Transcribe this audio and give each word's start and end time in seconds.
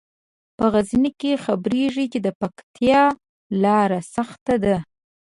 په 0.57 0.65
غزني 0.73 1.11
کې 1.19 1.41
خبریږي 1.45 2.05
چې 2.13 2.19
د 2.25 2.27
پکتیا 2.39 3.03
لیاره 3.61 3.99
سخته 4.15 4.55
ده. 4.63 4.77